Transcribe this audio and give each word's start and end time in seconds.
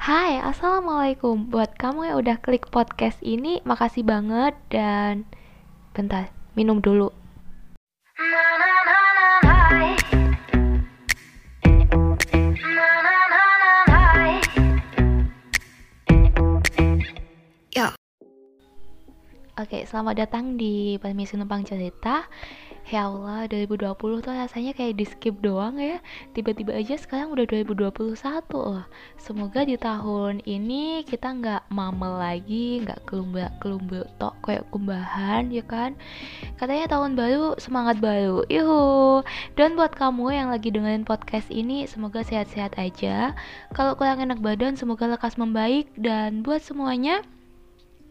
Hai, 0.00 0.40
Assalamualaikum. 0.40 1.52
Buat 1.52 1.76
kamu 1.76 2.08
yang 2.08 2.16
udah 2.24 2.40
klik 2.40 2.72
podcast 2.72 3.20
ini 3.20 3.60
Makasih 3.68 4.00
banget 4.00 4.56
dan 4.72 5.28
Bentar, 5.92 6.32
minum 6.56 6.80
dulu. 6.80 7.12
Oke, 19.60 19.84
selamat 19.84 20.24
datang 20.24 20.56
di 20.56 20.96
Permisi 20.96 21.36
Numpang 21.36 21.68
Cerita 21.68 22.24
Ya 22.88 23.06
Allah, 23.06 23.44
2020 23.44 24.24
tuh 24.24 24.32
rasanya 24.32 24.72
kayak 24.72 24.96
di 24.96 25.04
skip 25.04 25.36
doang 25.44 25.76
ya. 25.76 26.00
Tiba-tiba 26.32 26.72
aja 26.72 26.96
sekarang 26.96 27.28
udah 27.30 27.44
2021 27.44 28.16
loh. 28.50 28.86
Semoga 29.20 29.68
di 29.68 29.76
tahun 29.76 30.40
ini 30.48 31.04
kita 31.04 31.28
nggak 31.28 31.62
mamel 31.70 32.18
lagi 32.18 32.80
Nggak 32.82 33.04
kelumba-kelumba 33.06 34.08
tok 34.16 34.34
kayak 34.42 34.64
kumbahan 34.72 35.52
ya 35.52 35.62
kan? 35.62 35.92
Katanya 36.56 36.88
tahun 36.88 37.14
baru, 37.14 37.60
semangat 37.60 38.00
baru. 38.00 38.48
Yuhu. 38.48 39.22
Dan 39.54 39.76
buat 39.76 39.92
kamu 39.92 40.32
yang 40.34 40.48
lagi 40.48 40.72
dengerin 40.72 41.04
podcast 41.04 41.52
ini 41.52 41.84
Semoga 41.84 42.24
sehat-sehat 42.24 42.80
aja. 42.80 43.36
Kalau 43.76 43.94
kurang 43.94 44.24
enak 44.24 44.40
badan, 44.40 44.74
semoga 44.74 45.04
lekas 45.06 45.36
membaik. 45.36 45.92
Dan 45.94 46.40
buat 46.40 46.64
semuanya 46.64 47.22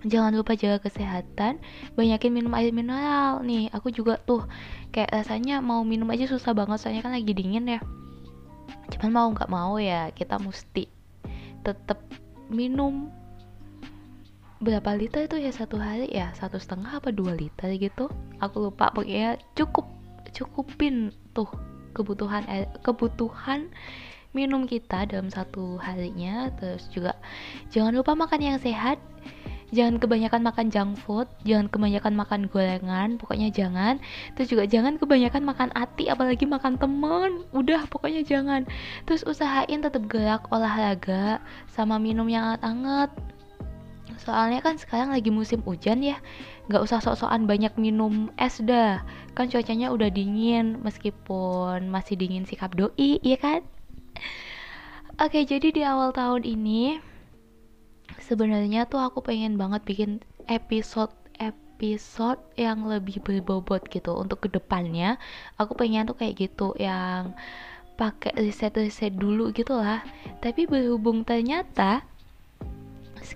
jangan 0.08 0.32
lupa 0.32 0.56
jaga 0.56 0.80
kesehatan. 0.80 1.60
Banyakin 2.00 2.32
minum 2.32 2.54
air 2.56 2.72
mineral. 2.72 3.44
Nih 3.44 3.68
aku 3.76 3.92
juga 3.92 4.20
tuh 4.24 4.48
kayak 4.96 5.12
rasanya 5.12 5.60
mau 5.60 5.84
minum 5.84 6.08
aja 6.14 6.30
susah 6.30 6.56
banget 6.56 6.80
soalnya 6.80 7.04
kan 7.04 7.14
lagi 7.16 7.32
dingin 7.36 7.68
ya. 7.68 7.80
Cuman 8.96 9.12
mau 9.12 9.28
nggak 9.34 9.52
mau 9.52 9.76
ya 9.82 10.14
kita 10.16 10.40
mesti 10.40 10.88
tetap 11.66 12.00
minum. 12.48 13.12
Berapa 14.60 14.92
liter 14.92 15.24
itu 15.28 15.40
ya 15.40 15.52
satu 15.56 15.80
hari 15.80 16.12
ya? 16.12 16.36
Satu 16.36 16.60
setengah 16.60 17.00
apa 17.00 17.12
dua 17.16 17.36
liter 17.36 17.72
gitu. 17.80 18.12
Aku 18.44 18.72
lupa 18.72 18.92
pokoknya 18.92 19.40
cukup 19.56 19.88
cukupin 20.36 21.16
tuh 21.32 21.48
kebutuhan 21.96 22.44
air, 22.48 22.68
kebutuhan 22.84 23.72
minum 24.36 24.68
kita 24.68 25.08
dalam 25.08 25.32
satu 25.32 25.80
harinya. 25.80 26.52
Terus 26.60 26.92
juga 26.92 27.16
jangan 27.72 27.96
lupa 27.96 28.16
makan 28.20 28.40
yang 28.44 28.60
sehat 28.60 29.00
jangan 29.70 30.02
kebanyakan 30.02 30.42
makan 30.42 30.68
junk 30.74 30.98
food 30.98 31.28
jangan 31.46 31.70
kebanyakan 31.70 32.14
makan 32.18 32.42
gorengan 32.50 33.10
pokoknya 33.22 33.50
jangan. 33.54 34.02
Terus 34.38 34.48
juga 34.50 34.64
jangan 34.66 34.98
kebanyakan 34.98 35.44
makan 35.46 35.70
ati 35.78 36.10
apalagi 36.10 36.46
makan 36.50 36.78
temen. 36.82 37.46
Udah 37.54 37.86
pokoknya 37.90 38.26
jangan. 38.26 38.66
Terus 39.06 39.26
usahain 39.26 39.82
tetap 39.82 40.06
gerak 40.10 40.50
olahraga 40.50 41.40
sama 41.70 42.02
minum 42.02 42.26
yang 42.28 42.54
hangat-hangat 42.54 43.14
soalnya 44.20 44.60
kan 44.60 44.76
sekarang 44.76 45.16
lagi 45.16 45.32
musim 45.32 45.64
hujan 45.64 46.04
ya 46.04 46.20
nggak 46.68 46.86
usah 46.86 47.02
sok-sokan 47.02 47.50
banyak 47.50 47.74
minum 47.82 48.30
es 48.38 48.62
dah. 48.62 49.02
Kan 49.34 49.50
cuacanya 49.50 49.90
udah 49.90 50.12
dingin 50.14 50.78
meskipun 50.86 51.90
masih 51.90 52.14
dingin 52.20 52.46
sikap 52.46 52.78
doi 52.78 53.18
ya 53.26 53.38
kan? 53.42 53.66
Oke 55.18 55.44
jadi 55.50 55.74
di 55.74 55.82
awal 55.82 56.14
tahun 56.14 56.46
ini 56.46 57.02
sebenarnya 58.22 58.86
tuh 58.86 59.00
aku 59.02 59.24
pengen 59.24 59.56
banget 59.56 59.82
bikin 59.88 60.12
episode 60.46 61.12
episode 61.40 62.44
yang 62.60 62.84
lebih 62.84 63.24
berbobot 63.24 63.88
gitu 63.88 64.12
untuk 64.20 64.44
ke 64.44 64.50
depannya. 64.52 65.16
Aku 65.56 65.80
pengen 65.80 66.12
tuh 66.12 66.20
kayak 66.20 66.36
gitu 66.36 66.76
yang 66.76 67.32
pakai 67.96 68.36
riset-riset 68.36 69.16
dulu 69.16 69.56
gitu 69.56 69.80
lah. 69.80 70.04
Tapi 70.44 70.68
berhubung 70.68 71.24
ternyata 71.24 72.04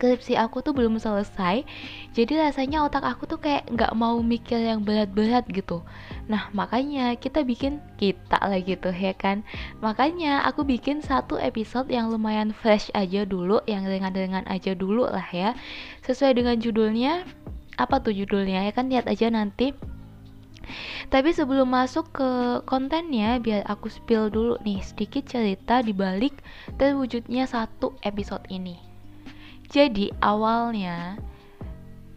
skripsi 0.03 0.35
aku 0.35 0.59
tuh 0.59 0.75
belum 0.75 0.99
selesai. 0.99 1.63
Jadi 2.11 2.35
rasanya 2.35 2.83
otak 2.83 3.07
aku 3.07 3.23
tuh 3.23 3.39
kayak 3.39 3.71
nggak 3.71 3.95
mau 3.95 4.19
mikir 4.19 4.59
yang 4.59 4.83
berat-berat 4.83 5.47
gitu. 5.47 5.79
Nah 6.27 6.51
makanya 6.51 7.15
kita 7.15 7.47
bikin 7.47 7.79
kita 7.95 8.35
lah 8.35 8.59
gitu 8.59 8.91
ya 8.91 9.15
kan? 9.15 9.47
Makanya 9.79 10.43
aku 10.43 10.67
bikin 10.67 10.99
satu 10.99 11.39
episode 11.39 11.87
yang 11.87 12.11
lumayan 12.11 12.51
fresh 12.51 12.91
aja 12.91 13.23
dulu 13.23 13.63
yang 13.63 13.87
ringan-ringan 13.87 14.43
aja 14.51 14.75
dulu 14.75 15.07
lah 15.07 15.31
ya. 15.31 15.55
Sesuai 16.03 16.35
dengan 16.35 16.59
judulnya 16.59 17.23
apa 17.79 18.03
tuh 18.03 18.11
judulnya? 18.11 18.67
Ya 18.67 18.75
kan 18.75 18.91
lihat 18.91 19.07
aja 19.07 19.31
nanti. 19.31 19.71
Tapi 21.11 21.35
sebelum 21.35 21.67
masuk 21.67 22.11
ke 22.15 22.29
kontennya, 22.63 23.35
biar 23.39 23.67
aku 23.67 23.91
spill 23.91 24.31
dulu 24.31 24.55
nih 24.63 24.79
sedikit 24.79 25.27
cerita 25.27 25.83
dibalik 25.83 26.39
terwujudnya 26.79 27.43
satu 27.43 27.91
episode 28.07 28.47
ini. 28.47 28.92
Jadi 29.73 30.13
awalnya. 30.21 31.17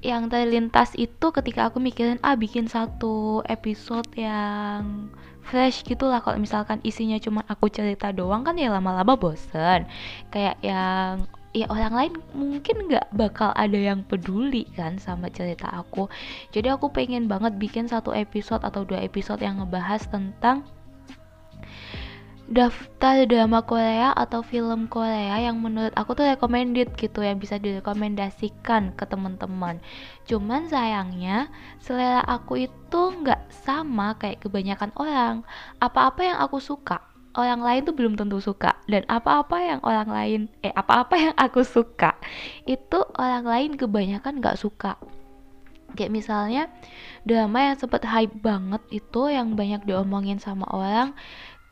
Yang 0.04 0.28
terlintas 0.28 0.92
itu 0.94 1.32
ketika 1.32 1.72
aku 1.72 1.80
mikirin 1.80 2.20
ah 2.20 2.36
bikin 2.36 2.68
satu 2.68 3.40
episode 3.48 4.06
yang 4.14 5.08
fresh 5.40 5.82
gitulah 5.82 6.20
kalau 6.20 6.36
misalkan 6.36 6.78
isinya 6.84 7.16
cuma 7.16 7.42
aku 7.48 7.72
cerita 7.72 8.12
doang 8.12 8.44
kan 8.44 8.60
ya 8.60 8.68
lama-lama 8.68 9.16
bosen. 9.16 9.88
Kayak 10.28 10.60
yang 10.60 11.24
ya 11.56 11.64
orang 11.72 11.94
lain 11.96 12.12
mungkin 12.36 12.92
nggak 12.92 13.16
bakal 13.16 13.56
ada 13.56 13.80
yang 13.80 14.04
peduli 14.04 14.68
kan 14.76 15.00
sama 15.00 15.32
cerita 15.32 15.72
aku. 15.72 16.12
Jadi 16.52 16.68
aku 16.68 16.92
pengen 16.92 17.24
banget 17.24 17.56
bikin 17.56 17.88
satu 17.88 18.12
episode 18.12 18.60
atau 18.62 18.84
dua 18.84 19.00
episode 19.00 19.40
yang 19.40 19.64
ngebahas 19.64 20.04
tentang 20.12 20.68
daftar 22.46 23.26
drama 23.26 23.62
Korea 23.66 24.14
atau 24.14 24.42
film 24.46 24.86
Korea 24.86 25.34
yang 25.42 25.58
menurut 25.58 25.90
aku 25.98 26.14
tuh 26.14 26.30
recommended 26.30 26.94
gitu 26.94 27.26
yang 27.26 27.42
bisa 27.42 27.58
direkomendasikan 27.58 28.94
ke 28.94 29.04
teman-teman. 29.06 29.82
Cuman 30.30 30.70
sayangnya 30.70 31.50
selera 31.82 32.22
aku 32.22 32.70
itu 32.70 33.00
nggak 33.22 33.50
sama 33.50 34.14
kayak 34.16 34.46
kebanyakan 34.46 34.94
orang. 34.94 35.34
Apa-apa 35.82 36.22
yang 36.22 36.38
aku 36.38 36.62
suka 36.62 37.02
orang 37.36 37.60
lain 37.60 37.84
tuh 37.84 37.94
belum 37.94 38.16
tentu 38.16 38.40
suka 38.40 38.80
dan 38.88 39.04
apa-apa 39.06 39.60
yang 39.60 39.80
orang 39.84 40.08
lain 40.08 40.40
eh 40.64 40.72
apa-apa 40.72 41.14
yang 41.20 41.34
aku 41.36 41.60
suka 41.62 42.16
itu 42.64 43.04
orang 43.20 43.44
lain 43.44 43.70
kebanyakan 43.76 44.40
nggak 44.40 44.56
suka 44.56 44.96
kayak 45.92 46.12
misalnya 46.12 46.72
drama 47.28 47.72
yang 47.72 47.76
sempet 47.76 48.08
hype 48.08 48.32
banget 48.40 48.80
itu 48.90 49.28
yang 49.28 49.54
banyak 49.54 49.84
diomongin 49.84 50.40
sama 50.40 50.64
orang 50.72 51.12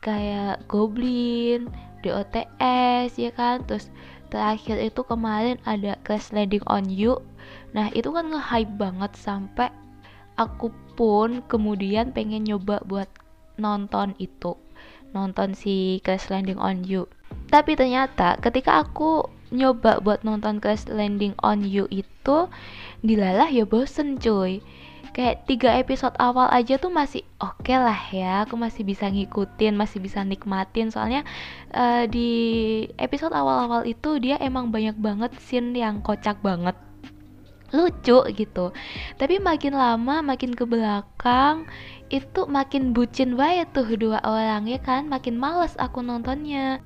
kayak 0.05 0.61
Goblin, 0.69 1.73
DOTS 2.05 3.17
ya 3.17 3.33
kan? 3.33 3.65
Terus 3.65 3.89
terakhir 4.29 4.77
itu 4.77 5.01
kemarin 5.01 5.57
ada 5.65 5.97
Crash 6.05 6.29
Landing 6.29 6.61
on 6.69 6.85
You. 6.85 7.25
Nah 7.73 7.89
itu 7.97 8.13
kan 8.13 8.29
nge-hype 8.29 8.77
banget 8.77 9.17
sampai 9.17 9.73
aku 10.37 10.69
pun 10.93 11.41
kemudian 11.49 12.13
pengen 12.13 12.45
nyoba 12.45 12.85
buat 12.85 13.09
nonton 13.57 14.13
itu. 14.21 14.53
Nonton 15.17 15.57
si 15.57 15.99
Crash 16.05 16.29
Landing 16.29 16.61
on 16.61 16.85
You. 16.85 17.09
Tapi 17.49 17.73
ternyata 17.73 18.37
ketika 18.37 18.85
aku 18.85 19.25
nyoba 19.49 19.97
buat 20.05 20.21
nonton 20.21 20.61
Crash 20.61 20.85
Landing 20.85 21.33
on 21.41 21.65
You 21.65 21.89
itu 21.89 22.45
dilalah 23.01 23.49
ya 23.49 23.65
bosen 23.65 24.21
cuy 24.21 24.61
kayak 25.11 25.45
tiga 25.45 25.75
episode 25.75 26.15
awal 26.17 26.47
aja 26.49 26.79
tuh 26.79 26.89
masih 26.89 27.21
oke 27.37 27.61
okay 27.61 27.77
lah 27.77 27.99
ya 28.09 28.47
aku 28.47 28.55
masih 28.55 28.87
bisa 28.87 29.05
ngikutin 29.11 29.75
masih 29.75 29.99
bisa 29.99 30.23
nikmatin. 30.23 30.89
Soalnya 30.89 31.27
uh, 31.73 32.07
di 32.09 32.29
episode 32.97 33.35
awal-awal 33.35 33.83
itu 33.85 34.17
dia 34.17 34.39
emang 34.41 34.71
banyak 34.71 34.95
banget 34.97 35.35
scene 35.43 35.75
yang 35.75 35.99
kocak 36.01 36.39
banget. 36.41 36.73
Lucu 37.75 38.23
gitu. 38.31 38.71
Tapi 39.19 39.41
makin 39.41 39.75
lama 39.75 40.21
makin 40.23 40.55
ke 40.55 40.63
belakang 40.63 41.67
itu 42.13 42.45
makin 42.45 42.93
bucin 42.93 43.33
banget 43.35 43.67
tuh 43.73 43.89
dua 43.97 44.21
orang 44.23 44.69
ya 44.69 44.79
kan? 44.79 45.09
Makin 45.11 45.35
males 45.35 45.75
aku 45.75 45.99
nontonnya. 45.99 46.79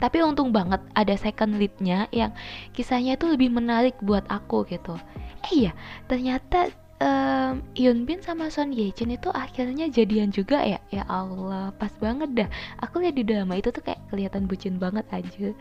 Tapi 0.00 0.24
untung 0.24 0.48
banget 0.54 0.80
ada 0.96 1.12
second 1.14 1.60
leadnya 1.60 2.08
yang 2.08 2.32
kisahnya 2.72 3.20
itu 3.20 3.28
lebih 3.28 3.52
menarik 3.52 3.94
buat 4.00 4.24
aku 4.32 4.64
gitu. 4.70 4.96
Eh 5.44 5.68
iya 5.68 5.72
ternyata 6.08 6.72
um, 7.00 7.62
Hyun 7.74 8.06
Bin 8.06 8.20
sama 8.22 8.50
Son 8.50 8.70
Ye 8.70 8.90
Jin 8.94 9.14
itu 9.14 9.30
akhirnya 9.32 9.90
jadian 9.90 10.30
juga 10.30 10.62
ya? 10.62 10.78
Ya 10.90 11.04
Allah 11.10 11.74
pas 11.74 11.90
banget 11.98 12.30
dah. 12.34 12.48
Aku 12.82 13.02
lihat 13.02 13.18
di 13.18 13.24
drama 13.26 13.58
itu 13.58 13.70
tuh 13.74 13.82
kayak 13.82 14.02
kelihatan 14.10 14.46
bucin 14.46 14.78
banget 14.78 15.06
aja. 15.10 15.54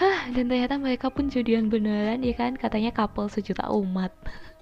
Hah, 0.00 0.32
dan 0.32 0.48
ternyata 0.48 0.80
mereka 0.80 1.12
pun 1.12 1.28
jadian 1.28 1.68
beneran 1.68 2.24
ya 2.24 2.32
kan? 2.32 2.56
Katanya 2.56 2.88
couple 2.94 3.28
sejuta 3.28 3.68
umat. 3.68 4.08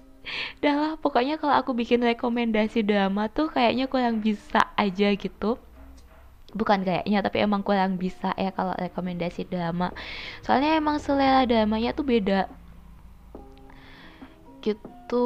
Dah 0.63 0.75
lah, 0.75 0.93
pokoknya 0.99 1.39
kalau 1.39 1.55
aku 1.55 1.71
bikin 1.71 2.03
rekomendasi 2.03 2.83
drama 2.83 3.31
tuh 3.31 3.47
kayaknya 3.47 3.87
kurang 3.87 4.19
bisa 4.19 4.67
aja 4.75 5.15
gitu. 5.15 5.55
Bukan 6.49 6.81
kayaknya 6.81 7.21
tapi 7.21 7.45
emang 7.45 7.61
kurang 7.61 7.95
bisa 7.95 8.33
ya 8.35 8.51
kalau 8.51 8.75
rekomendasi 8.75 9.47
drama. 9.47 9.95
Soalnya 10.43 10.75
emang 10.75 10.99
selera 10.99 11.45
dramanya 11.45 11.95
tuh 11.95 12.03
beda 12.03 12.49
gitu. 14.61 15.25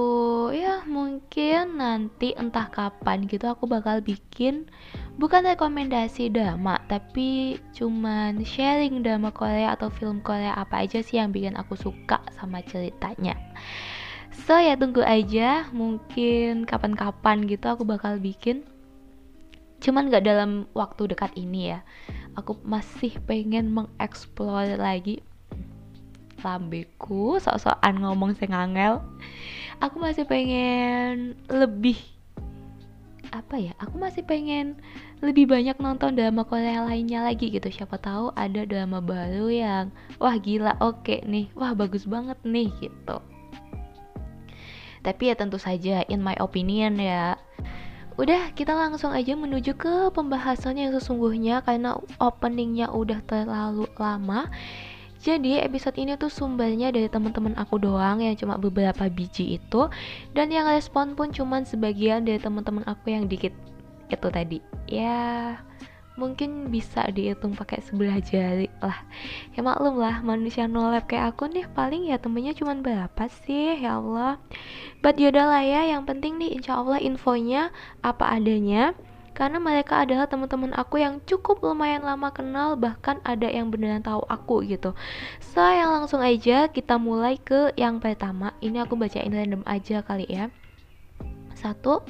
Ya 0.56 0.86
mungkin 0.88 1.82
nanti 1.82 2.32
entah 2.38 2.72
kapan 2.72 3.28
gitu 3.28 3.50
aku 3.52 3.68
bakal 3.68 4.00
bikin 4.00 4.70
bukan 5.20 5.44
rekomendasi 5.44 6.32
drama 6.32 6.80
tapi 6.88 7.60
cuman 7.76 8.42
sharing 8.42 9.04
drama 9.04 9.30
Korea 9.30 9.76
atau 9.76 9.92
film 9.92 10.24
Korea 10.24 10.56
apa 10.56 10.88
aja 10.88 11.04
sih 11.04 11.20
yang 11.20 11.36
bikin 11.36 11.60
aku 11.60 11.76
suka 11.76 12.24
sama 12.38 12.64
ceritanya. 12.64 13.36
So 14.34 14.58
ya 14.58 14.74
tunggu 14.74 15.06
aja. 15.06 15.70
Mungkin 15.72 16.66
kapan-kapan 16.66 17.46
gitu 17.46 17.70
aku 17.70 17.86
bakal 17.86 18.18
bikin. 18.18 18.66
Cuman 19.84 20.08
gak 20.08 20.26
dalam 20.26 20.66
waktu 20.74 21.12
dekat 21.12 21.36
ini 21.38 21.76
ya. 21.76 21.80
Aku 22.34 22.58
masih 22.66 23.14
pengen 23.30 23.70
mengeksplor 23.70 24.80
lagi 24.80 25.22
lambeku 26.44 27.40
sok-sokan 27.40 28.04
ngomong 28.04 28.36
sengangel 28.36 29.00
aku 29.80 29.98
masih 29.98 30.28
pengen 30.28 31.40
lebih 31.48 31.98
apa 33.34 33.58
ya 33.58 33.74
aku 33.82 33.98
masih 33.98 34.22
pengen 34.22 34.78
lebih 35.24 35.50
banyak 35.50 35.80
nonton 35.80 36.14
drama 36.14 36.44
Korea 36.44 36.84
lainnya 36.84 37.24
lagi 37.24 37.48
gitu. 37.48 37.72
Siapa 37.72 37.96
tahu 37.96 38.36
ada 38.36 38.68
drama 38.68 39.00
baru 39.00 39.48
yang 39.48 39.86
wah 40.20 40.36
gila 40.36 40.76
oke 40.84 41.02
okay 41.02 41.24
nih 41.24 41.48
wah 41.56 41.72
bagus 41.72 42.04
banget 42.04 42.38
nih 42.44 42.70
gitu. 42.84 43.18
Tapi 45.04 45.32
ya 45.32 45.36
tentu 45.36 45.56
saja 45.56 46.04
in 46.12 46.20
my 46.20 46.36
opinion 46.44 47.00
ya. 47.00 47.40
Udah, 48.14 48.54
kita 48.54 48.78
langsung 48.78 49.10
aja 49.10 49.34
menuju 49.34 49.74
ke 49.74 50.14
pembahasan 50.14 50.78
yang 50.78 50.94
sesungguhnya 50.94 51.66
karena 51.66 51.98
openingnya 52.22 52.94
udah 52.94 53.20
terlalu 53.26 53.90
lama. 53.98 54.54
Jadi 55.24 55.56
episode 55.56 55.96
ini 55.96 56.20
tuh 56.20 56.28
sumbernya 56.28 56.92
dari 56.92 57.08
teman-teman 57.08 57.56
aku 57.56 57.80
doang 57.80 58.20
yang 58.20 58.36
cuma 58.36 58.60
beberapa 58.60 59.08
biji 59.08 59.56
itu. 59.56 59.88
Dan 60.36 60.52
yang 60.52 60.68
respon 60.68 61.16
pun 61.16 61.32
cuma 61.32 61.64
sebagian 61.64 62.28
dari 62.28 62.44
teman-teman 62.44 62.84
aku 62.84 63.16
yang 63.16 63.32
dikit 63.32 63.56
itu 64.12 64.28
tadi. 64.28 64.60
Ya 64.92 65.64
mungkin 66.20 66.70
bisa 66.70 67.08
dihitung 67.08 67.56
pakai 67.56 67.80
sebelah 67.88 68.20
jari 68.20 68.68
lah. 68.84 69.00
Ya 69.56 69.64
maklum 69.64 69.96
lah 69.96 70.20
manusia 70.20 70.68
nolep 70.68 71.08
kayak 71.08 71.40
aku 71.40 71.48
nih 71.48 71.72
paling 71.72 72.12
ya 72.12 72.20
temennya 72.20 72.52
cuma 72.52 72.76
berapa 72.76 73.24
sih? 73.48 73.80
Ya 73.80 74.04
Allah. 74.04 74.44
But 75.00 75.24
yaudah 75.24 75.48
lah 75.48 75.64
ya 75.64 75.88
yang 75.88 76.04
penting 76.04 76.36
nih 76.36 76.52
insya 76.52 76.84
Allah 76.84 77.00
infonya 77.00 77.72
apa 78.04 78.28
adanya 78.28 78.92
karena 79.34 79.58
mereka 79.58 80.06
adalah 80.06 80.30
teman-teman 80.30 80.72
aku 80.78 81.02
yang 81.02 81.18
cukup 81.26 81.60
lumayan 81.66 82.06
lama 82.06 82.30
kenal 82.30 82.78
bahkan 82.78 83.18
ada 83.26 83.50
yang 83.50 83.74
beneran 83.74 84.06
tahu 84.06 84.22
aku 84.30 84.62
gitu. 84.66 84.94
So 85.42 85.62
yang 85.62 85.90
langsung 85.90 86.22
aja 86.22 86.70
kita 86.70 87.02
mulai 87.02 87.42
ke 87.42 87.74
yang 87.74 87.98
pertama. 87.98 88.54
Ini 88.62 88.86
aku 88.86 88.94
bacain 88.96 89.34
random 89.34 89.66
aja 89.66 90.06
kali 90.06 90.30
ya. 90.30 90.54
Satu 91.58 92.06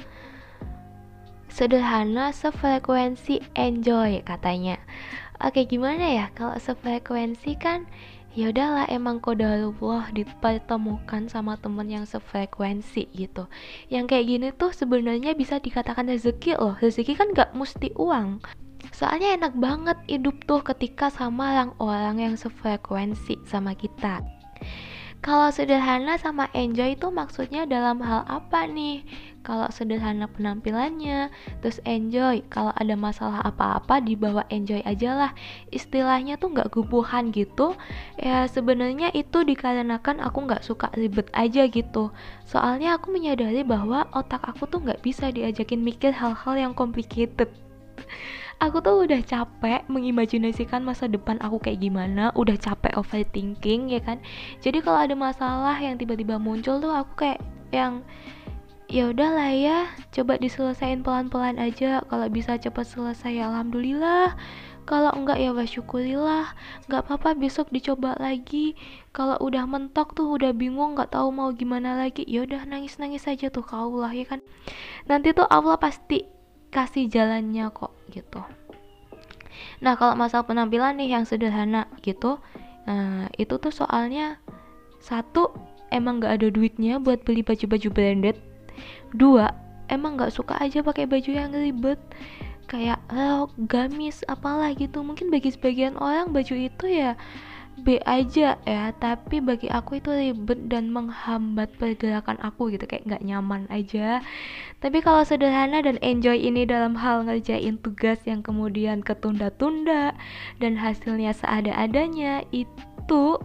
sederhana 1.48 2.30
sefrekuensi 2.30 3.40
enjoy 3.56 4.20
katanya. 4.26 4.76
Oke 5.40 5.66
gimana 5.66 6.08
ya? 6.12 6.26
Kalau 6.36 6.54
sefrekuensi 6.60 7.56
kan 7.58 7.88
ya 8.34 8.50
udahlah 8.50 8.90
emang 8.90 9.22
kodarullah 9.22 10.10
dipertemukan 10.10 11.30
sama 11.30 11.54
temen 11.58 11.86
yang 11.86 12.04
sefrekuensi 12.04 13.06
gitu. 13.14 13.46
Yang 13.88 14.04
kayak 14.10 14.26
gini 14.26 14.48
tuh 14.54 14.74
sebenarnya 14.74 15.38
bisa 15.38 15.62
dikatakan 15.62 16.10
rezeki 16.10 16.58
loh. 16.58 16.74
Rezeki 16.82 17.14
kan 17.14 17.30
gak 17.30 17.54
mesti 17.54 17.94
uang. 17.94 18.42
Soalnya 18.92 19.38
enak 19.38 19.56
banget 19.56 19.96
hidup 20.10 20.36
tuh 20.44 20.60
ketika 20.60 21.08
sama 21.08 21.56
orang-orang 21.56 22.20
yang 22.20 22.34
sefrekuensi 22.36 23.40
sama 23.48 23.72
kita 23.72 24.20
kalau 25.24 25.48
sederhana 25.48 26.20
sama 26.20 26.52
enjoy 26.52 26.92
itu 26.92 27.08
maksudnya 27.08 27.64
dalam 27.64 28.04
hal 28.04 28.28
apa 28.28 28.68
nih? 28.68 29.00
Kalau 29.40 29.72
sederhana 29.72 30.28
penampilannya, 30.28 31.32
terus 31.64 31.80
enjoy. 31.88 32.44
Kalau 32.52 32.76
ada 32.76 32.92
masalah 32.92 33.40
apa-apa 33.40 34.04
dibawa 34.04 34.44
enjoy 34.52 34.84
aja 34.84 35.16
lah. 35.16 35.32
Istilahnya 35.72 36.36
tuh 36.36 36.52
nggak 36.52 36.76
gubuhan 36.76 37.32
gitu. 37.32 37.72
Ya 38.20 38.44
sebenarnya 38.52 39.16
itu 39.16 39.48
dikarenakan 39.48 40.20
aku 40.20 40.44
nggak 40.44 40.60
suka 40.60 40.92
ribet 40.92 41.32
aja 41.32 41.72
gitu. 41.72 42.12
Soalnya 42.44 43.00
aku 43.00 43.08
menyadari 43.08 43.64
bahwa 43.64 44.04
otak 44.12 44.44
aku 44.44 44.68
tuh 44.68 44.84
nggak 44.84 45.00
bisa 45.00 45.32
diajakin 45.32 45.80
mikir 45.80 46.12
hal-hal 46.12 46.52
yang 46.52 46.76
complicated 46.76 47.48
aku 48.62 48.78
tuh 48.80 49.06
udah 49.06 49.20
capek 49.24 49.86
mengimajinasikan 49.90 50.82
masa 50.82 51.10
depan 51.10 51.38
aku 51.42 51.58
kayak 51.58 51.82
gimana 51.82 52.30
udah 52.38 52.54
capek 52.58 52.94
overthinking 52.94 53.90
ya 53.90 54.00
kan? 54.02 54.18
Jadi 54.62 54.82
kalau 54.84 55.00
ada 55.02 55.14
masalah 55.16 55.76
yang 55.78 55.98
tiba-tiba 55.98 56.38
muncul 56.38 56.78
tuh 56.78 56.92
aku 56.92 57.12
kayak 57.26 57.40
yang 57.74 58.06
ya 58.86 59.10
udahlah 59.10 59.50
ya 59.50 59.88
coba 60.12 60.38
diselesain 60.38 61.02
pelan-pelan 61.02 61.58
aja. 61.58 62.04
Kalau 62.06 62.26
bisa 62.28 62.60
cepat 62.60 62.86
selesai 62.86 63.40
ya 63.40 63.50
alhamdulillah. 63.50 64.36
Kalau 64.84 65.08
enggak 65.16 65.40
ya 65.40 65.56
bersyukurilah 65.56 66.52
nggak 66.92 67.08
apa-apa 67.08 67.32
besok 67.40 67.72
dicoba 67.72 68.20
lagi. 68.20 68.76
Kalau 69.16 69.40
udah 69.40 69.64
mentok 69.64 70.12
tuh 70.12 70.36
udah 70.36 70.52
bingung 70.52 70.92
nggak 70.92 71.16
tahu 71.16 71.32
mau 71.32 71.48
gimana 71.56 71.96
lagi 71.96 72.20
ya 72.28 72.44
udah 72.44 72.68
nangis 72.68 73.00
nangis 73.00 73.24
aja 73.24 73.48
tuh 73.48 73.64
ke 73.64 73.72
Allah 73.72 74.12
ya 74.12 74.28
kan? 74.28 74.44
Nanti 75.08 75.32
tuh 75.32 75.48
Allah 75.48 75.80
pasti 75.80 76.33
kasih 76.74 77.06
jalannya 77.06 77.70
kok 77.70 77.94
gitu. 78.10 78.42
Nah 79.78 79.94
kalau 79.94 80.18
masalah 80.18 80.42
penampilan 80.42 80.98
nih 80.98 81.14
yang 81.14 81.24
sederhana 81.24 81.86
gitu 82.02 82.42
nah 82.84 83.32
itu 83.40 83.56
tuh 83.56 83.72
soalnya 83.72 84.36
satu 85.00 85.48
emang 85.88 86.20
gak 86.20 86.36
ada 86.36 86.52
duitnya 86.52 87.00
buat 87.00 87.22
beli 87.22 87.40
baju-baju 87.40 87.88
branded. 87.94 88.36
Dua 89.14 89.54
emang 89.88 90.18
gak 90.18 90.34
suka 90.34 90.58
aja 90.58 90.82
pakai 90.82 91.06
baju 91.06 91.30
yang 91.30 91.54
ribet 91.54 91.96
kayak 92.66 92.98
oh, 93.14 93.48
gamis 93.70 94.26
apalah 94.26 94.74
gitu. 94.74 95.00
Mungkin 95.00 95.30
bagi 95.30 95.54
sebagian 95.54 95.94
orang 95.96 96.34
baju 96.34 96.54
itu 96.58 96.84
ya 96.90 97.14
B 97.82 97.98
aja 98.06 98.54
ya 98.62 98.84
tapi 99.02 99.42
bagi 99.42 99.66
aku 99.66 99.98
itu 99.98 100.14
ribet 100.14 100.70
dan 100.70 100.94
menghambat 100.94 101.74
pergerakan 101.74 102.38
aku 102.38 102.70
gitu 102.70 102.86
kayak 102.86 103.02
nggak 103.08 103.24
nyaman 103.26 103.66
aja. 103.66 104.22
Tapi 104.78 105.02
kalau 105.02 105.26
sederhana 105.26 105.82
dan 105.82 105.98
enjoy 105.98 106.38
ini 106.38 106.62
dalam 106.62 106.94
hal 106.94 107.26
ngerjain 107.26 107.82
tugas 107.82 108.22
yang 108.28 108.46
kemudian 108.46 109.02
ketunda-tunda 109.02 110.14
dan 110.62 110.72
hasilnya 110.78 111.34
seada-adanya 111.34 112.46
itu 112.54 113.42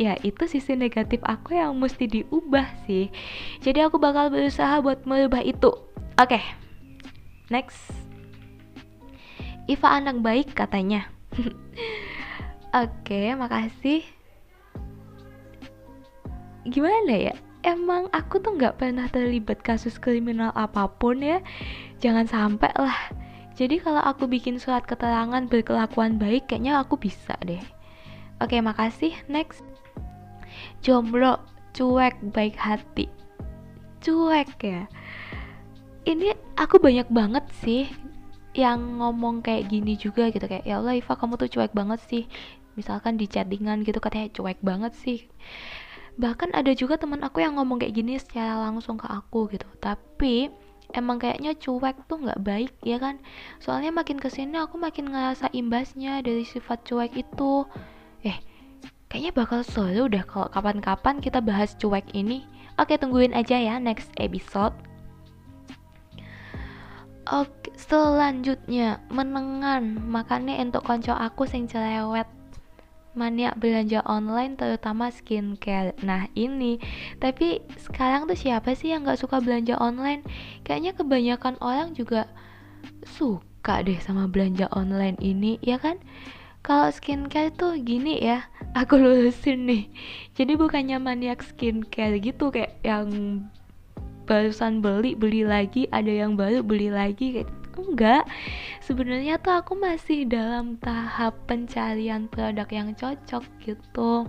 ya 0.00 0.18
itu 0.26 0.48
sisi 0.48 0.74
negatif 0.74 1.20
aku 1.28 1.58
yang 1.58 1.76
mesti 1.76 2.08
diubah 2.08 2.64
sih. 2.88 3.12
Jadi 3.60 3.84
aku 3.84 4.00
bakal 4.00 4.32
berusaha 4.32 4.80
buat 4.80 5.04
merubah 5.04 5.44
itu. 5.44 5.68
Oke 6.16 6.40
okay. 6.40 6.44
next. 7.52 7.92
Iva 9.64 9.96
anak 9.96 10.20
baik 10.20 10.52
katanya 10.52 11.08
Oke, 12.74 13.30
makasih. 13.38 14.02
Gimana 16.66 17.14
ya? 17.14 17.34
Emang 17.62 18.10
aku 18.10 18.42
tuh 18.42 18.58
nggak 18.58 18.82
pernah 18.82 19.06
terlibat 19.06 19.62
kasus 19.62 19.94
kriminal 19.94 20.50
apa 20.58 20.90
pun 20.90 21.22
ya. 21.22 21.38
Jangan 22.02 22.26
sampai 22.26 22.74
lah. 22.74 22.98
Jadi 23.54 23.78
kalau 23.78 24.02
aku 24.02 24.26
bikin 24.26 24.58
surat 24.58 24.82
keterangan 24.82 25.46
berkelakuan 25.46 26.18
baik, 26.18 26.50
kayaknya 26.50 26.82
aku 26.82 26.98
bisa 26.98 27.38
deh. 27.46 27.62
Oke, 28.42 28.58
makasih. 28.58 29.14
Next. 29.30 29.62
Jomblo, 30.82 31.38
cuek, 31.78 32.18
baik 32.34 32.58
hati. 32.58 33.06
Cuek 34.02 34.50
ya. 34.66 34.90
Ini 36.10 36.34
aku 36.58 36.82
banyak 36.82 37.06
banget 37.06 37.46
sih 37.62 37.86
yang 38.54 38.98
ngomong 38.98 39.46
kayak 39.46 39.70
gini 39.70 39.94
juga 39.94 40.30
gitu 40.30 40.46
kayak 40.46 40.66
ya 40.66 40.78
Allah 40.78 40.94
Iva 40.94 41.14
kamu 41.18 41.34
tuh 41.38 41.50
cuek 41.50 41.74
banget 41.74 41.98
sih 42.06 42.22
misalkan 42.74 43.18
di 43.18 43.26
chattingan 43.26 43.82
gitu 43.82 43.98
katanya 43.98 44.30
cuek 44.34 44.58
banget 44.60 44.92
sih. 44.94 45.26
Bahkan 46.14 46.54
ada 46.54 46.70
juga 46.78 46.94
teman 46.94 47.22
aku 47.26 47.42
yang 47.42 47.58
ngomong 47.58 47.82
kayak 47.82 47.94
gini 47.98 48.14
secara 48.18 48.58
langsung 48.70 48.94
ke 48.94 49.06
aku 49.10 49.50
gitu. 49.50 49.66
Tapi 49.82 50.50
emang 50.94 51.18
kayaknya 51.18 51.58
cuek 51.58 52.06
tuh 52.06 52.22
nggak 52.22 52.40
baik 52.42 52.72
ya 52.86 53.02
kan? 53.02 53.18
Soalnya 53.58 53.90
makin 53.90 54.22
ke 54.22 54.30
sini 54.30 54.54
aku 54.62 54.78
makin 54.78 55.10
ngerasa 55.10 55.50
imbasnya 55.50 56.22
dari 56.22 56.46
sifat 56.46 56.86
cuek 56.86 57.18
itu. 57.18 57.66
Eh 58.22 58.38
kayaknya 59.10 59.32
bakal 59.34 59.66
seru 59.66 60.06
udah 60.06 60.22
kalau 60.22 60.46
kapan-kapan 60.54 61.18
kita 61.18 61.42
bahas 61.42 61.74
cuek 61.78 62.06
ini. 62.14 62.46
Oke 62.78 62.94
tungguin 62.98 63.34
aja 63.34 63.58
ya 63.58 63.78
next 63.82 64.10
episode. 64.18 64.74
Oke, 67.24 67.72
selanjutnya 67.80 69.00
menengan. 69.08 69.96
Makanya 70.12 70.60
untuk 70.60 70.84
konco 70.84 71.16
aku 71.16 71.48
sing 71.48 71.64
cerewet 71.64 72.28
mania 73.14 73.54
belanja 73.54 74.02
online 74.06 74.58
terutama 74.58 75.10
skincare. 75.10 75.94
Nah 76.02 76.28
ini. 76.34 76.78
Tapi 77.22 77.62
sekarang 77.78 78.26
tuh 78.26 78.38
siapa 78.38 78.74
sih 78.74 78.92
yang 78.92 79.06
nggak 79.06 79.22
suka 79.22 79.38
belanja 79.40 79.78
online? 79.78 80.26
Kayaknya 80.66 80.92
kebanyakan 80.98 81.54
orang 81.62 81.94
juga 81.94 82.28
suka 83.06 83.80
deh 83.80 83.96
sama 84.02 84.28
belanja 84.28 84.68
online 84.74 85.16
ini 85.22 85.56
ya 85.64 85.80
kan? 85.80 85.98
Kalau 86.64 86.88
skincare 86.88 87.52
tuh 87.52 87.76
gini 87.80 88.20
ya 88.20 88.44
aku 88.78 88.98
lulusin 88.98 89.64
nih. 89.64 89.88
Jadi 90.34 90.58
bukannya 90.58 90.98
maniak 91.00 91.40
skincare 91.40 92.20
gitu 92.20 92.50
kayak 92.50 92.76
yang 92.84 93.08
barusan 94.24 94.80
beli 94.80 95.12
beli 95.12 95.44
lagi 95.44 95.84
ada 95.92 96.08
yang 96.08 96.32
baru 96.34 96.64
beli 96.64 96.88
lagi 96.88 97.40
kayak 97.40 97.63
enggak. 97.80 98.24
Sebenarnya 98.84 99.40
tuh 99.42 99.56
aku 99.56 99.72
masih 99.74 100.28
dalam 100.28 100.78
tahap 100.78 101.34
pencarian 101.48 102.30
produk 102.30 102.68
yang 102.70 102.92
cocok 102.94 103.44
gitu. 103.64 104.28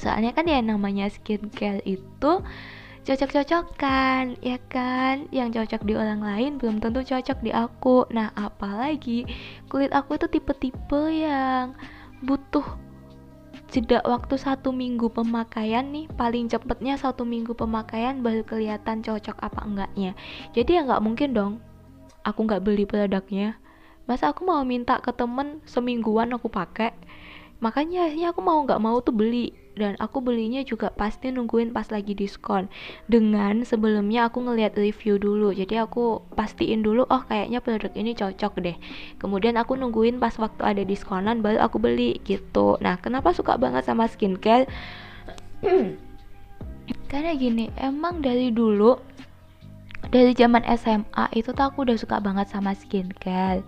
Soalnya 0.00 0.34
kan 0.34 0.48
ya 0.48 0.58
namanya 0.64 1.06
skincare 1.12 1.80
itu 1.86 2.42
cocok-cocokan 3.04 4.40
ya 4.40 4.58
kan? 4.72 5.28
Yang 5.28 5.62
cocok 5.62 5.82
di 5.84 5.94
orang 5.94 6.24
lain 6.24 6.56
belum 6.56 6.80
tentu 6.80 7.04
cocok 7.04 7.38
di 7.44 7.52
aku. 7.52 8.08
Nah 8.10 8.32
apalagi 8.34 9.28
kulit 9.68 9.92
aku 9.92 10.16
itu 10.16 10.26
tipe-tipe 10.26 11.02
yang 11.12 11.76
butuh 12.24 12.64
jeda 13.68 14.00
waktu 14.06 14.40
satu 14.40 14.72
minggu 14.72 15.12
pemakaian 15.12 15.84
nih. 15.92 16.08
Paling 16.16 16.48
cepetnya 16.48 16.96
satu 16.96 17.28
minggu 17.28 17.52
pemakaian 17.52 18.24
baru 18.24 18.42
kelihatan 18.42 19.04
cocok 19.04 19.36
apa 19.44 19.60
enggaknya. 19.62 20.16
Jadi 20.56 20.80
ya 20.80 20.82
nggak 20.88 21.04
mungkin 21.04 21.30
dong 21.36 21.54
aku 22.24 22.48
nggak 22.48 22.64
beli 22.64 22.88
produknya. 22.88 23.60
Masa 24.04 24.32
aku 24.32 24.44
mau 24.44 24.60
minta 24.64 25.00
ke 25.00 25.12
temen 25.12 25.64
semingguan 25.64 26.32
aku 26.32 26.48
pakai? 26.52 26.92
Makanya 27.64 28.08
akhirnya 28.08 28.28
aku 28.36 28.40
mau 28.44 28.60
nggak 28.64 28.82
mau 28.82 29.00
tuh 29.00 29.16
beli. 29.16 29.56
Dan 29.74 29.98
aku 29.98 30.22
belinya 30.22 30.62
juga 30.62 30.94
pasti 30.94 31.34
nungguin 31.34 31.74
pas 31.74 31.90
lagi 31.90 32.14
diskon. 32.14 32.70
Dengan 33.10 33.66
sebelumnya 33.66 34.30
aku 34.30 34.44
ngeliat 34.46 34.78
review 34.78 35.18
dulu. 35.18 35.50
Jadi 35.50 35.80
aku 35.82 36.22
pastiin 36.38 36.84
dulu 36.84 37.08
oh 37.10 37.22
kayaknya 37.26 37.58
produk 37.58 37.90
ini 37.96 38.14
cocok 38.14 38.52
deh. 38.62 38.76
Kemudian 39.18 39.58
aku 39.58 39.74
nungguin 39.74 40.22
pas 40.22 40.36
waktu 40.38 40.62
ada 40.62 40.82
diskonan 40.86 41.42
baru 41.42 41.58
aku 41.64 41.82
beli 41.82 42.22
gitu. 42.22 42.78
Nah 42.78 43.00
kenapa 43.02 43.34
suka 43.34 43.58
banget 43.58 43.82
sama 43.88 44.06
skincare? 44.06 44.70
Karena 47.10 47.32
gini 47.34 47.72
emang 47.74 48.22
dari 48.22 48.54
dulu 48.54 49.13
dari 50.14 50.30
zaman 50.30 50.62
SMA 50.78 51.26
itu 51.34 51.50
tuh 51.50 51.66
aku 51.66 51.82
udah 51.82 51.98
suka 51.98 52.22
banget 52.22 52.46
sama 52.46 52.70
skincare. 52.78 53.66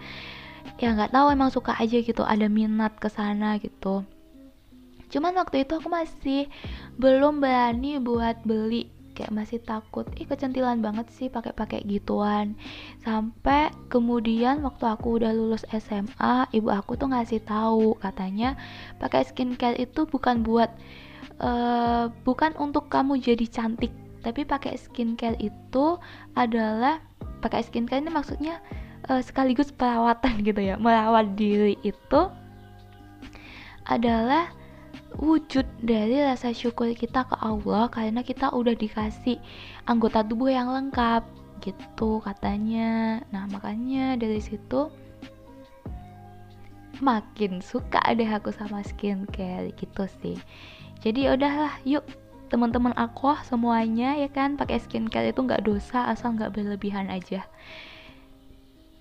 Ya 0.78 0.94
nggak 0.94 1.10
tahu 1.10 1.34
emang 1.34 1.50
suka 1.50 1.74
aja 1.74 1.98
gitu 1.98 2.22
ada 2.22 2.46
minat 2.46 2.94
ke 3.02 3.10
sana 3.10 3.58
gitu. 3.58 4.06
Cuman 5.10 5.34
waktu 5.34 5.66
itu 5.66 5.74
aku 5.74 5.90
masih 5.90 6.46
belum 7.02 7.42
berani 7.42 7.98
buat 7.98 8.46
beli 8.46 8.94
kayak 9.16 9.32
masih 9.32 9.64
takut 9.64 10.04
ih 10.20 10.28
kecentilan 10.28 10.84
banget 10.84 11.10
sih 11.10 11.26
pakai-pakai 11.26 11.82
gituan. 11.82 12.54
Sampai 13.02 13.74
kemudian 13.90 14.62
waktu 14.62 14.86
aku 14.86 15.18
udah 15.18 15.34
lulus 15.34 15.66
SMA 15.74 16.46
ibu 16.54 16.70
aku 16.70 16.94
tuh 16.94 17.10
ngasih 17.10 17.42
tahu 17.42 17.98
katanya 17.98 18.54
pakai 19.02 19.26
skincare 19.26 19.82
itu 19.82 20.06
bukan 20.06 20.46
buat 20.46 20.70
uh, 21.42 22.12
bukan 22.22 22.54
untuk 22.60 22.86
kamu 22.86 23.18
jadi 23.18 23.48
cantik 23.50 24.05
tapi 24.26 24.42
pakai 24.42 24.74
skincare 24.74 25.38
itu 25.38 26.02
adalah 26.34 26.98
pakai 27.38 27.62
skincare 27.62 28.02
ini 28.02 28.10
maksudnya 28.10 28.58
uh, 29.06 29.22
sekaligus 29.22 29.70
perawatan 29.70 30.42
gitu 30.42 30.58
ya. 30.58 30.74
Merawat 30.74 31.38
diri 31.38 31.78
itu 31.86 32.26
adalah 33.86 34.50
wujud 35.22 35.62
dari 35.78 36.18
rasa 36.26 36.50
syukur 36.50 36.90
kita 36.90 37.22
ke 37.22 37.38
Allah 37.38 37.86
karena 37.86 38.26
kita 38.26 38.50
udah 38.50 38.74
dikasih 38.74 39.38
anggota 39.86 40.26
tubuh 40.26 40.50
yang 40.50 40.74
lengkap 40.74 41.22
gitu 41.62 42.18
katanya. 42.26 43.22
Nah 43.30 43.46
makanya 43.46 44.18
dari 44.18 44.42
situ 44.42 44.90
makin 46.98 47.62
suka 47.62 48.02
deh 48.10 48.26
aku 48.26 48.50
sama 48.50 48.82
skincare 48.82 49.70
gitu 49.78 50.10
sih. 50.18 50.34
Jadi 50.98 51.30
udahlah 51.30 51.78
yuk 51.86 52.02
teman-teman 52.46 52.94
aku 52.94 53.34
semuanya 53.46 54.14
ya 54.16 54.30
kan? 54.30 54.54
Pakai 54.54 54.82
skincare 54.82 55.30
itu 55.30 55.40
nggak 55.42 55.66
dosa 55.66 56.10
asal 56.10 56.34
nggak 56.34 56.54
berlebihan 56.54 57.10
aja. 57.10 57.46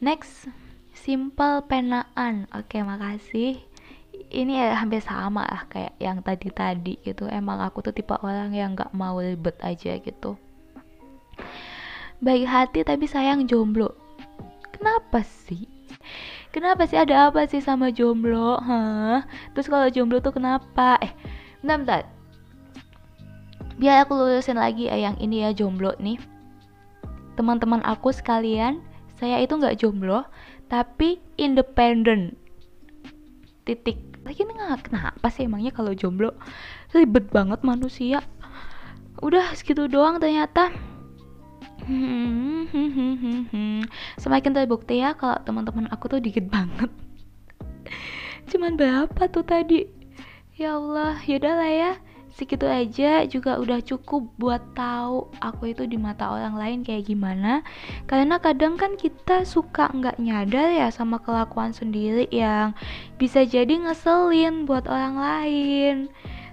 Next 0.01 0.49
simple 0.95 1.63
penaan. 1.69 2.49
Oke 2.51 2.81
makasih. 2.81 3.61
Ini 4.31 4.51
ya 4.57 4.67
hampir 4.79 5.03
sama 5.03 5.45
lah 5.45 5.67
kayak 5.69 5.95
yang 6.01 6.19
tadi-tadi 6.25 6.97
gitu. 7.05 7.29
Emang 7.29 7.61
aku 7.61 7.85
tuh 7.85 7.93
tipe 7.93 8.15
orang 8.19 8.51
yang 8.55 8.73
nggak 8.73 8.91
mau 8.95 9.19
ribet 9.21 9.55
aja 9.61 9.99
gitu. 9.99 10.39
Baik 12.23 12.47
hati 12.47 12.81
tapi 12.81 13.05
sayang 13.05 13.45
jomblo. 13.45 13.93
Kenapa 14.71 15.21
sih? 15.23 15.67
Kenapa 16.55 16.87
sih? 16.87 16.95
Ada 16.95 17.29
apa 17.29 17.43
sih 17.51 17.59
sama 17.59 17.91
jomblo? 17.91 18.55
Hah? 18.63 19.27
Terus 19.51 19.67
kalau 19.67 19.91
jomblo 19.91 20.23
tuh 20.23 20.31
kenapa? 20.31 20.95
Eh 21.03 21.11
bentar 21.59 21.83
bentar 21.83 22.14
biar 23.75 24.07
aku 24.07 24.15
lurusin 24.15 24.55
lagi 24.55 24.87
ya 24.87 24.95
yang 24.95 25.15
ini 25.19 25.43
ya 25.43 25.51
jomblo 25.51 25.91
nih. 25.99 26.19
Teman-teman 27.35 27.83
aku 27.83 28.15
sekalian 28.15 28.79
saya 29.19 29.39
itu 29.43 29.55
nggak 29.55 29.79
jomblo 29.79 30.23
tapi 30.71 31.19
independen. 31.35 32.35
Titik. 33.67 33.99
Lagi 34.25 34.41
nggak 34.41 34.89
kenapa 34.89 35.27
sih 35.29 35.45
emangnya 35.45 35.69
kalau 35.75 35.93
jomblo? 35.93 36.33
Ribet 36.95 37.29
banget 37.29 37.61
manusia. 37.61 38.23
Udah 39.21 39.53
segitu 39.53 39.85
doang 39.91 40.17
ternyata. 40.17 40.71
Semakin 44.21 44.51
terbukti 44.57 44.97
ya 45.03 45.13
kalau 45.13 45.37
teman-teman 45.45 45.85
aku 45.93 46.09
tuh 46.09 46.19
dikit 46.23 46.49
banget. 46.49 46.89
Cuman 48.49 48.73
berapa 48.79 49.29
tuh 49.29 49.45
tadi? 49.45 49.85
Ya 50.55 50.79
Allah 50.79 51.19
yaudah 51.27 51.53
lah 51.59 51.71
ya 51.71 51.91
segitu 52.35 52.67
aja 52.67 53.23
juga 53.31 53.55
udah 53.55 53.79
cukup 53.79 54.27
buat 54.35 54.59
tahu 54.75 55.31
aku 55.39 55.71
itu 55.71 55.87
di 55.87 55.95
mata 55.95 56.27
orang 56.27 56.59
lain 56.59 56.79
kayak 56.83 57.07
gimana. 57.07 57.63
Karena 58.11 58.43
kadang 58.43 58.75
kan 58.75 58.99
kita 58.99 59.47
suka 59.47 59.87
nggak 59.87 60.19
nyadar 60.19 60.67
ya 60.75 60.91
sama 60.91 61.23
kelakuan 61.23 61.71
sendiri 61.71 62.27
yang 62.35 62.75
bisa 63.15 63.47
jadi 63.47 63.71
ngeselin 63.87 64.67
buat 64.67 64.83
orang 64.91 65.15
lain. 65.15 65.95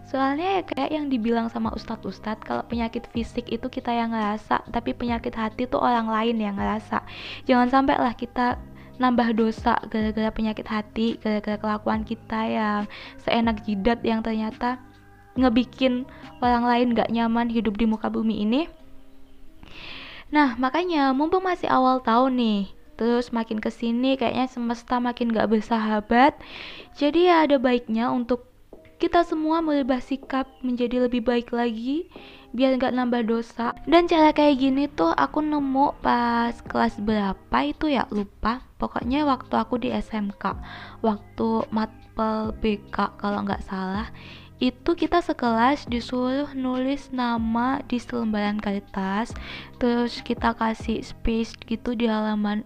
Soalnya 0.06 0.60
ya 0.60 0.62
kayak 0.62 0.90
yang 0.94 1.06
dibilang 1.10 1.50
sama 1.50 1.74
ustadz-ustadz 1.74 2.46
kalau 2.46 2.62
penyakit 2.70 3.02
fisik 3.10 3.50
itu 3.50 3.66
kita 3.66 3.90
yang 3.90 4.14
ngerasa 4.14 4.62
tapi 4.70 4.94
penyakit 4.94 5.34
hati 5.34 5.66
tuh 5.66 5.82
orang 5.82 6.06
lain 6.06 6.38
yang 6.38 6.54
ngerasa. 6.54 7.02
Jangan 7.42 7.74
sampai 7.74 7.98
lah 7.98 8.14
kita 8.14 8.54
nambah 9.02 9.34
dosa 9.34 9.82
gara-gara 9.90 10.30
penyakit 10.30 10.68
hati 10.68 11.18
gara-gara 11.18 11.58
kelakuan 11.58 12.06
kita 12.06 12.40
yang 12.46 12.80
seenak 13.18 13.66
jidat 13.66 13.98
yang 14.06 14.22
ternyata 14.22 14.78
ngebikin 15.38 16.04
orang 16.42 16.64
lain 16.66 16.88
gak 16.96 17.12
nyaman 17.12 17.48
hidup 17.48 17.78
di 17.78 17.88
muka 17.88 18.12
bumi 18.12 18.44
ini. 18.44 18.68
Nah 20.32 20.56
makanya 20.56 21.12
mumpung 21.12 21.44
masih 21.44 21.68
awal 21.68 22.00
tahun 22.00 22.40
nih 22.40 22.62
Terus 22.96 23.32
makin 23.32 23.58
ke 23.60 23.72
sini 23.72 24.16
kayaknya 24.20 24.48
semesta 24.48 25.00
makin 25.00 25.32
gak 25.32 25.48
bersahabat 25.48 26.36
Jadi 26.96 27.28
ya 27.28 27.44
ada 27.44 27.56
baiknya 27.56 28.12
untuk 28.12 28.52
kita 29.02 29.26
semua 29.26 29.58
merubah 29.58 29.98
sikap 29.98 30.46
menjadi 30.62 31.10
lebih 31.10 31.26
baik 31.26 31.50
lagi 31.50 32.06
biar 32.54 32.78
gak 32.78 32.94
nambah 32.94 33.26
dosa. 33.26 33.74
Dan 33.88 34.06
cara 34.06 34.30
kayak 34.30 34.62
gini 34.62 34.86
tuh 34.86 35.10
aku 35.10 35.42
nemu 35.42 35.98
pas 35.98 36.54
kelas 36.62 37.02
berapa 37.02 37.58
itu 37.66 37.90
ya 37.90 38.06
lupa. 38.14 38.62
Pokoknya 38.78 39.26
waktu 39.26 39.54
aku 39.58 39.82
di 39.82 39.90
SMK 39.90 40.54
waktu 41.02 41.48
matpel 41.74 42.54
BK 42.62 43.18
kalau 43.18 43.42
nggak 43.42 43.66
salah 43.66 44.06
itu 44.62 44.94
kita 44.94 45.18
sekelas 45.18 45.90
disuruh 45.90 46.54
nulis 46.54 47.10
nama 47.10 47.82
di 47.90 47.98
selembaran 47.98 48.62
kertas 48.62 49.34
terus 49.82 50.22
kita 50.22 50.54
kasih 50.54 51.02
space 51.02 51.58
gitu 51.66 51.98
di 51.98 52.06
halaman 52.06 52.62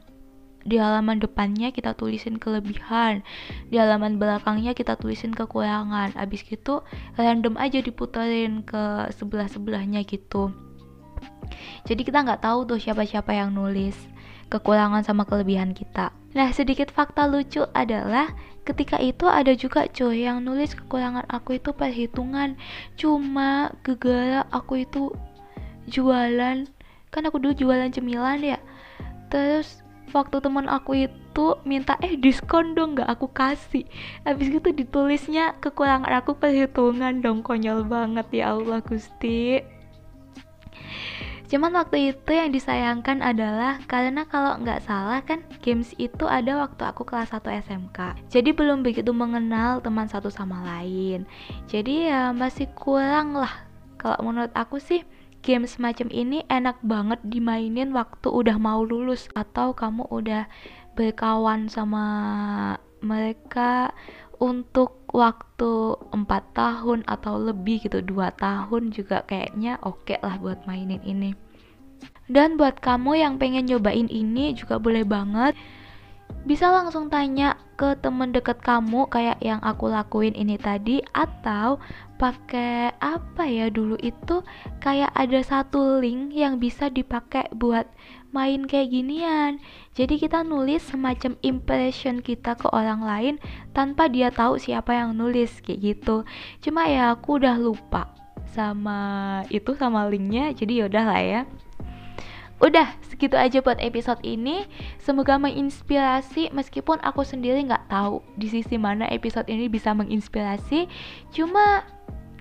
di 0.66 0.76
halaman 0.76 1.22
depannya 1.22 1.70
kita 1.70 1.94
tulisin 1.96 2.36
kelebihan 2.36 3.24
di 3.70 3.78
halaman 3.78 4.18
belakangnya 4.18 4.74
kita 4.74 4.98
tulisin 4.98 5.30
kekurangan. 5.30 6.12
Abis 6.18 6.42
gitu 6.42 6.82
random 7.14 7.54
aja 7.54 7.78
diputerin 7.78 8.66
ke 8.66 9.06
sebelah 9.14 9.46
sebelahnya 9.46 10.02
gitu. 10.02 10.50
Jadi 11.86 12.02
kita 12.02 12.26
nggak 12.26 12.42
tahu 12.42 12.66
tuh 12.66 12.82
siapa 12.82 13.06
siapa 13.06 13.30
yang 13.30 13.54
nulis 13.54 13.94
kekurangan 14.50 15.06
sama 15.06 15.22
kelebihan 15.22 15.70
kita. 15.70 16.10
Nah 16.34 16.50
sedikit 16.50 16.90
fakta 16.90 17.30
lucu 17.30 17.62
adalah 17.70 18.34
ketika 18.66 18.98
itu 18.98 19.30
ada 19.30 19.54
juga 19.54 19.86
cuy 19.86 20.26
yang 20.26 20.42
nulis 20.42 20.74
kekurangan 20.74 21.24
aku 21.30 21.62
itu 21.62 21.70
perhitungan. 21.70 22.58
Cuma 22.98 23.70
gegara 23.86 24.42
aku 24.50 24.82
itu 24.82 25.14
jualan. 25.86 26.66
Kan 27.14 27.22
aku 27.22 27.38
dulu 27.38 27.54
jualan 27.54 27.88
cemilan 27.94 28.42
ya. 28.42 28.58
Terus 29.30 29.86
waktu 30.10 30.42
teman 30.42 30.66
aku 30.66 31.06
itu 31.06 31.46
minta 31.62 31.94
eh 32.02 32.18
diskon 32.18 32.74
dong 32.74 32.98
nggak 32.98 33.06
aku 33.06 33.30
kasih. 33.30 33.86
Habis 34.26 34.50
itu 34.50 34.68
ditulisnya 34.74 35.54
kekurangan 35.62 36.10
aku 36.10 36.34
perhitungan 36.34 37.22
dong 37.22 37.46
konyol 37.46 37.86
banget 37.86 38.26
ya 38.42 38.58
Allah 38.58 38.82
Gusti 38.82 39.62
Cuman 41.46 41.78
waktu 41.78 42.10
itu 42.10 42.30
yang 42.34 42.50
disayangkan 42.50 43.22
adalah 43.22 43.78
karena 43.86 44.26
kalau 44.26 44.58
nggak 44.58 44.82
salah 44.82 45.22
kan 45.22 45.46
games 45.62 45.94
itu 45.96 46.26
ada 46.26 46.58
waktu 46.58 46.82
aku 46.82 47.06
kelas 47.06 47.30
1 47.30 47.42
SMK. 47.62 47.98
Jadi 48.26 48.50
belum 48.50 48.82
begitu 48.82 49.14
mengenal 49.14 49.78
teman 49.78 50.10
satu 50.10 50.26
sama 50.26 50.66
lain. 50.66 51.22
Jadi 51.70 52.10
ya 52.10 52.34
masih 52.34 52.66
kurang 52.74 53.38
lah 53.38 53.66
kalau 53.94 54.26
menurut 54.26 54.50
aku 54.58 54.82
sih 54.82 55.06
game 55.46 55.70
semacam 55.70 56.10
ini 56.10 56.42
enak 56.50 56.82
banget 56.82 57.22
dimainin 57.22 57.94
waktu 57.94 58.26
udah 58.26 58.58
mau 58.58 58.82
lulus 58.82 59.30
atau 59.38 59.70
kamu 59.70 60.10
udah 60.10 60.50
berkawan 60.98 61.70
sama 61.70 62.04
mereka 62.98 63.94
untuk 64.42 65.05
waktu 65.16 65.96
empat 66.12 66.52
tahun 66.52 67.00
atau 67.08 67.40
lebih 67.40 67.88
gitu 67.88 68.04
dua 68.04 68.36
tahun 68.36 68.92
juga 68.92 69.24
kayaknya 69.24 69.80
oke 69.80 70.04
okay 70.04 70.20
lah 70.20 70.36
buat 70.36 70.68
mainin 70.68 71.00
ini. 71.00 71.32
Dan 72.28 72.60
buat 72.60 72.84
kamu 72.84 73.16
yang 73.24 73.34
pengen 73.40 73.64
nyobain 73.64 74.12
ini 74.12 74.52
juga 74.52 74.76
boleh 74.76 75.08
banget 75.08 75.56
bisa 76.46 76.70
langsung 76.70 77.10
tanya 77.10 77.58
ke 77.74 77.98
temen 77.98 78.30
deket 78.30 78.62
kamu 78.62 79.10
kayak 79.10 79.42
yang 79.42 79.58
aku 79.66 79.90
lakuin 79.90 80.32
ini 80.32 80.54
tadi 80.56 81.02
atau 81.10 81.82
pakai 82.22 82.94
apa 83.02 83.44
ya 83.50 83.66
dulu 83.66 83.98
itu? 83.98 84.46
Kayak 84.78 85.10
ada 85.18 85.42
satu 85.42 85.98
link 85.98 86.30
yang 86.32 86.62
bisa 86.62 86.86
dipakai 86.86 87.50
buat 87.50 87.90
main 88.30 88.70
kayak 88.70 88.94
ginian. 88.94 89.58
Jadi 89.98 90.22
kita 90.22 90.46
nulis 90.46 90.86
semacam 90.86 91.34
impression 91.42 92.22
kita 92.22 92.54
ke 92.54 92.70
orang 92.70 93.02
lain 93.02 93.34
tanpa 93.74 94.06
dia 94.06 94.30
tahu 94.30 94.56
siapa 94.56 94.94
yang 94.94 95.18
nulis 95.18 95.58
kayak 95.60 95.82
gitu. 95.82 96.22
Cuma 96.62 96.86
ya 96.86 97.10
aku 97.10 97.42
udah 97.42 97.58
lupa 97.58 98.14
sama 98.56 99.00
itu 99.52 99.76
sama 99.76 100.08
linknya 100.08 100.56
jadi 100.56 100.86
yaudah 100.86 101.04
lah 101.04 101.20
ya 101.20 101.40
Udah, 102.56 102.88
segitu 103.04 103.36
aja 103.36 103.60
buat 103.60 103.76
episode 103.84 104.20
ini. 104.24 104.64
Semoga 104.96 105.36
menginspirasi 105.36 106.56
meskipun 106.56 106.96
aku 107.04 107.20
sendiri 107.20 107.60
nggak 107.68 107.92
tahu 107.92 108.24
di 108.40 108.48
sisi 108.48 108.80
mana 108.80 109.04
episode 109.12 109.44
ini 109.52 109.68
bisa 109.68 109.92
menginspirasi. 109.92 110.88
Cuma 111.36 111.84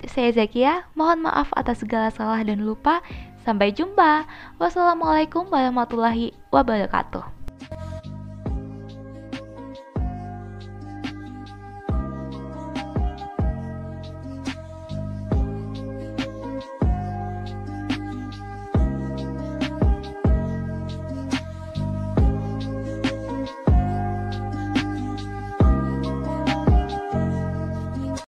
saya 0.08 0.32
Zakia, 0.32 0.88
mohon 0.96 1.28
maaf 1.28 1.52
atas 1.60 1.84
segala 1.84 2.08
salah 2.16 2.40
dan 2.48 2.64
lupa. 2.64 3.04
Sampai 3.44 3.76
jumpa. 3.76 4.26
Wassalamualaikum 4.58 5.52
warahmatullahi 5.52 6.34
wabarakatuh. 6.50 7.35